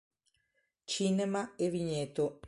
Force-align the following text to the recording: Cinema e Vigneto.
Cinema 0.93 1.43
e 1.57 1.69
Vigneto. 1.69 2.25